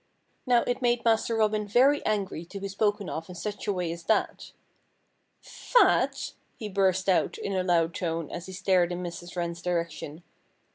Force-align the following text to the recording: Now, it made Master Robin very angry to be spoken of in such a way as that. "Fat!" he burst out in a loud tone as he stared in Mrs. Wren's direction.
Now, 0.47 0.63
it 0.63 0.81
made 0.81 1.05
Master 1.05 1.35
Robin 1.35 1.67
very 1.67 2.03
angry 2.07 2.43
to 2.45 2.59
be 2.59 2.67
spoken 2.67 3.07
of 3.07 3.29
in 3.29 3.35
such 3.35 3.67
a 3.67 3.71
way 3.71 3.91
as 3.91 4.05
that. 4.05 4.51
"Fat!" 5.41 6.33
he 6.57 6.67
burst 6.69 7.07
out 7.07 7.37
in 7.37 7.53
a 7.53 7.61
loud 7.61 7.93
tone 7.93 8.31
as 8.31 8.47
he 8.47 8.51
stared 8.53 8.91
in 8.91 9.03
Mrs. 9.03 9.35
Wren's 9.35 9.61
direction. 9.61 10.23